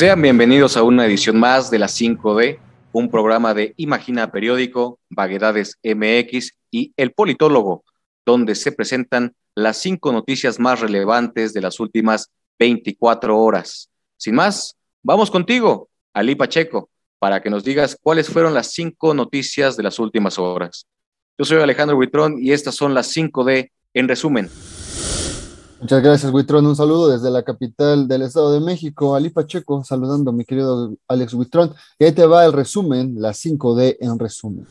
Sean 0.00 0.22
bienvenidos 0.22 0.78
a 0.78 0.82
una 0.82 1.04
edición 1.04 1.38
más 1.38 1.70
de 1.70 1.78
la 1.78 1.86
5D, 1.86 2.58
un 2.90 3.10
programa 3.10 3.52
de 3.52 3.74
Imagina 3.76 4.32
Periódico, 4.32 4.98
Vaguedades 5.10 5.76
MX 5.84 6.52
y 6.70 6.94
El 6.96 7.12
Politólogo, 7.12 7.84
donde 8.24 8.54
se 8.54 8.72
presentan 8.72 9.34
las 9.54 9.76
cinco 9.76 10.10
noticias 10.10 10.58
más 10.58 10.80
relevantes 10.80 11.52
de 11.52 11.60
las 11.60 11.80
últimas 11.80 12.30
24 12.58 13.38
horas. 13.38 13.90
Sin 14.16 14.36
más, 14.36 14.74
vamos 15.02 15.30
contigo, 15.30 15.90
Ali 16.14 16.34
Pacheco, 16.34 16.88
para 17.18 17.42
que 17.42 17.50
nos 17.50 17.62
digas 17.62 17.98
cuáles 18.02 18.30
fueron 18.30 18.54
las 18.54 18.72
cinco 18.72 19.12
noticias 19.12 19.76
de 19.76 19.82
las 19.82 19.98
últimas 19.98 20.38
horas. 20.38 20.86
Yo 21.36 21.44
soy 21.44 21.60
Alejandro 21.60 21.96
Buitrón 21.96 22.36
y 22.42 22.52
estas 22.52 22.74
son 22.74 22.94
las 22.94 23.14
5D 23.14 23.70
en 23.92 24.08
resumen. 24.08 24.48
Muchas 25.80 26.02
gracias, 26.02 26.30
Huitrón. 26.30 26.66
Un 26.66 26.76
saludo 26.76 27.08
desde 27.08 27.30
la 27.30 27.42
capital 27.42 28.06
del 28.06 28.20
Estado 28.20 28.52
de 28.52 28.60
México, 28.60 29.14
Ali 29.14 29.30
Pacheco, 29.30 29.82
saludando 29.82 30.30
a 30.30 30.34
mi 30.34 30.44
querido 30.44 30.94
Alex 31.08 31.32
Huitrón. 31.32 31.74
Y 31.98 32.04
ahí 32.04 32.12
te 32.12 32.26
va 32.26 32.44
el 32.44 32.52
resumen, 32.52 33.14
la 33.18 33.32
5D 33.32 33.96
en 33.98 34.18
resumen. 34.18 34.66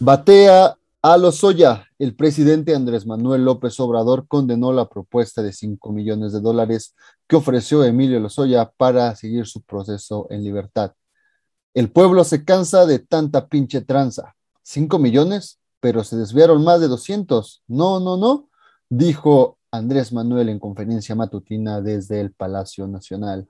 Batea 0.00 0.78
a 1.02 1.16
Lozoya. 1.18 1.84
El 1.98 2.16
presidente 2.16 2.74
Andrés 2.74 3.06
Manuel 3.06 3.44
López 3.44 3.78
Obrador 3.78 4.26
condenó 4.26 4.72
la 4.72 4.88
propuesta 4.88 5.42
de 5.42 5.52
5 5.52 5.92
millones 5.92 6.32
de 6.32 6.40
dólares 6.40 6.94
que 7.28 7.36
ofreció 7.36 7.84
Emilio 7.84 8.18
Lozoya 8.18 8.72
para 8.78 9.14
seguir 9.14 9.46
su 9.46 9.60
proceso 9.60 10.26
en 10.30 10.42
libertad. 10.42 10.92
El 11.74 11.90
pueblo 11.90 12.24
se 12.24 12.46
cansa 12.46 12.86
de 12.86 12.98
tanta 12.98 13.48
pinche 13.48 13.82
tranza. 13.82 14.36
¿5 14.64 14.98
millones? 14.98 15.60
Pero 15.80 16.02
se 16.02 16.16
desviaron 16.16 16.64
más 16.64 16.80
de 16.80 16.88
200. 16.88 17.62
No, 17.68 18.00
no, 18.00 18.16
no, 18.16 18.48
dijo 18.88 19.55
Andrés 19.70 20.12
Manuel 20.12 20.48
en 20.48 20.58
conferencia 20.58 21.14
matutina 21.14 21.80
desde 21.80 22.20
el 22.20 22.32
Palacio 22.32 22.86
Nacional. 22.86 23.48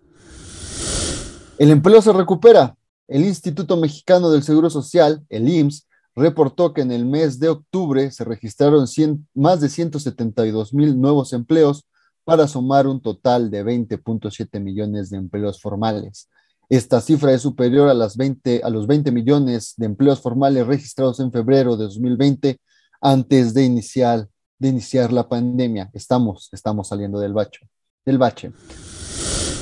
El 1.59 1.71
empleo 1.71 2.03
se 2.03 2.13
recupera. 2.13 2.77
El 3.09 3.25
Instituto 3.25 3.77
Mexicano 3.77 4.31
del 4.31 4.43
Seguro 4.43 4.69
Social, 4.69 5.25
el 5.29 5.49
IMSS, 5.49 5.87
reportó 6.17 6.73
que 6.73 6.81
en 6.81 6.91
el 6.91 7.05
mes 7.05 7.39
de 7.39 7.51
octubre 7.51 8.11
se 8.11 8.25
registraron 8.25 8.87
más 9.35 9.61
de 9.61 9.69
172 9.69 10.75
mil 10.75 11.01
nuevos 11.01 11.33
empleos 11.33 11.87
para 12.25 12.49
sumar 12.49 12.87
un 12.87 13.01
total 13.01 13.51
de 13.51 13.65
20.7 13.65 14.61
millones 14.61 15.11
de 15.11 15.19
empleos 15.19 15.61
formales. 15.61 16.29
Esta 16.69 17.01
cifra 17.01 17.33
es 17.33 17.43
superior 17.43 17.89
a, 17.89 17.95
las 17.95 18.17
20, 18.17 18.63
a 18.65 18.71
los 18.71 18.89
20 18.89 19.13
millones 19.13 19.75
de 19.77 19.87
empleos 19.87 20.21
formales 20.21 20.67
registrados 20.67 21.21
en 21.21 21.31
febrero 21.31 21.77
de 21.77 21.85
2020 21.85 22.59
antes 23.01 23.55
de 23.55 23.65
iniciar 23.65 24.29
de 24.59 24.69
iniciar 24.69 25.13
la 25.13 25.29
pandemia. 25.29 25.91
Estamos, 25.93 26.49
estamos 26.53 26.89
saliendo 26.89 27.19
del 27.19 27.33
bache. 27.33 27.69
Del 28.05 28.19
bache. 28.19 28.53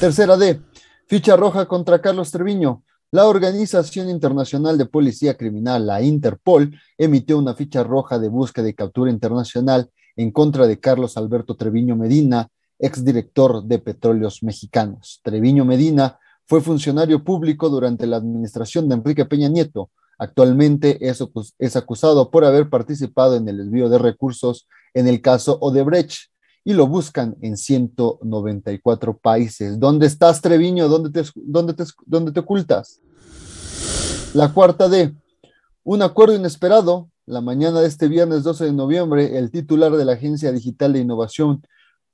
Tercera 0.00 0.36
D, 0.36 0.60
ficha 1.06 1.36
roja 1.36 1.66
contra 1.66 2.00
Carlos 2.00 2.30
Treviño. 2.30 2.82
La 3.10 3.26
Organización 3.26 4.10
Internacional 4.10 4.76
de 4.76 4.86
Policía 4.86 5.36
Criminal, 5.36 5.86
la 5.86 6.02
Interpol, 6.02 6.76
emitió 6.98 7.38
una 7.38 7.54
ficha 7.54 7.84
roja 7.84 8.18
de 8.18 8.28
búsqueda 8.28 8.68
y 8.68 8.74
captura 8.74 9.10
internacional 9.10 9.90
en 10.16 10.32
contra 10.32 10.66
de 10.66 10.80
Carlos 10.80 11.16
Alberto 11.16 11.56
Treviño 11.56 11.96
Medina, 11.96 12.48
exdirector 12.78 13.62
de 13.64 13.78
Petróleos 13.78 14.42
Mexicanos. 14.42 15.20
Treviño 15.22 15.64
Medina 15.64 16.18
fue 16.46 16.60
funcionario 16.60 17.22
público 17.24 17.68
durante 17.68 18.06
la 18.06 18.16
administración 18.16 18.88
de 18.88 18.96
Enrique 18.96 19.24
Peña 19.24 19.48
Nieto. 19.48 19.90
Actualmente 20.18 20.98
es, 21.08 21.76
acusado 21.76 22.30
por 22.30 22.44
haber 22.44 22.68
participado 22.68 23.36
en 23.36 23.48
el 23.48 23.58
desvío 23.58 23.88
de 23.88 23.98
recursos 23.98 24.68
en 24.94 25.08
el 25.08 25.20
caso 25.20 25.58
Odebrecht 25.60 26.30
y 26.64 26.72
lo 26.72 26.86
buscan 26.86 27.36
en 27.42 27.56
194 27.58 29.18
países. 29.18 29.78
¿Dónde 29.78 30.06
estás, 30.06 30.40
Treviño? 30.40 30.88
¿Dónde 30.88 31.10
te, 31.10 31.28
dónde 31.34 31.74
te, 31.74 31.84
dónde 32.06 32.32
te 32.32 32.40
ocultas? 32.40 33.00
La 34.32 34.52
cuarta 34.52 34.88
D. 34.88 35.14
Un 35.82 36.02
acuerdo 36.02 36.34
inesperado. 36.34 37.10
La 37.26 37.40
mañana 37.40 37.80
de 37.80 37.88
este 37.88 38.08
viernes 38.08 38.42
12 38.42 38.66
de 38.66 38.72
noviembre, 38.72 39.38
el 39.38 39.50
titular 39.50 39.92
de 39.92 40.04
la 40.04 40.12
Agencia 40.12 40.52
Digital 40.52 40.92
de 40.92 41.00
Innovación 41.00 41.62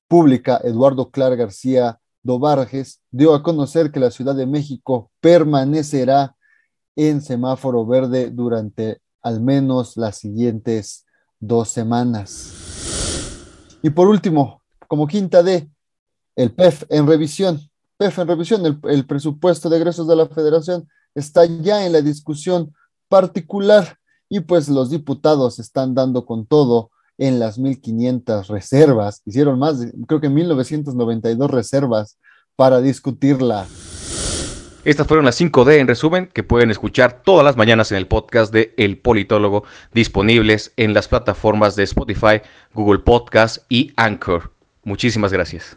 Pública, 0.06 0.60
Eduardo 0.62 1.10
Clar 1.10 1.36
García 1.36 1.98
Dobarges, 2.22 3.00
dio 3.10 3.34
a 3.34 3.42
conocer 3.42 3.90
que 3.90 3.98
la 3.98 4.12
Ciudad 4.12 4.36
de 4.36 4.46
México 4.46 5.10
permanecerá 5.20 6.36
en 6.94 7.22
semáforo 7.22 7.86
verde 7.86 8.30
durante 8.30 9.00
al 9.22 9.40
menos 9.40 9.96
las 9.96 10.18
siguientes 10.18 11.06
dos 11.40 11.70
semanas. 11.70 12.69
Y 13.82 13.90
por 13.90 14.08
último, 14.08 14.62
como 14.88 15.06
quinta 15.06 15.42
D, 15.42 15.70
el 16.36 16.52
PEF 16.52 16.84
en 16.88 17.06
revisión. 17.06 17.60
PEF 17.96 18.18
en 18.18 18.28
revisión, 18.28 18.80
el, 18.84 19.06
presupuesto 19.06 19.68
de 19.68 19.76
egresos 19.76 20.06
de 20.08 20.16
la 20.16 20.26
federación 20.26 20.88
está 21.14 21.44
ya 21.44 21.84
en 21.84 21.92
la 21.92 22.02
discusión 22.02 22.74
particular 23.08 23.98
y 24.28 24.40
pues 24.40 24.68
los 24.68 24.90
diputados 24.90 25.58
están 25.58 25.94
dando 25.94 26.24
con 26.24 26.46
todo 26.46 26.90
en 27.18 27.38
las 27.38 27.58
1.500 27.58 28.46
reservas. 28.46 29.22
Hicieron 29.26 29.58
más, 29.58 29.78
creo 30.06 30.20
que 30.20 30.30
1.992 30.30 31.48
reservas 31.48 32.18
para 32.56 32.80
discutirla. 32.80 33.66
Estas 34.82 35.06
fueron 35.06 35.26
las 35.26 35.38
5D 35.38 35.78
en 35.78 35.88
resumen 35.88 36.30
que 36.32 36.42
pueden 36.42 36.70
escuchar 36.70 37.20
todas 37.22 37.44
las 37.44 37.58
mañanas 37.58 37.92
en 37.92 37.98
el 37.98 38.06
podcast 38.06 38.50
de 38.50 38.72
El 38.78 38.96
Politólogo 38.96 39.64
disponibles 39.92 40.72
en 40.78 40.94
las 40.94 41.06
plataformas 41.06 41.76
de 41.76 41.82
Spotify, 41.82 42.40
Google 42.72 43.00
Podcast 43.00 43.58
y 43.68 43.92
Anchor. 43.96 44.52
Muchísimas 44.82 45.34
gracias. 45.34 45.76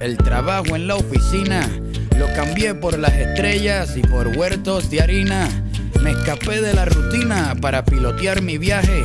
el 0.00 0.16
trabajo 0.16 0.74
en 0.74 0.88
la 0.88 0.96
oficina. 0.96 1.68
Lo 2.18 2.26
cambié 2.34 2.74
por 2.74 2.98
las 2.98 3.12
estrellas 3.12 3.96
y 3.96 4.00
por 4.00 4.28
huertos 4.36 4.90
de 4.90 5.00
harina. 5.00 5.48
Me 6.02 6.10
escapé 6.10 6.60
de 6.60 6.74
la 6.74 6.84
rutina 6.84 7.54
para 7.60 7.84
pilotear 7.84 8.42
mi 8.42 8.58
viaje. 8.58 9.04